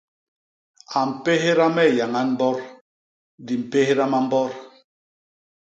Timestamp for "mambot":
4.11-4.51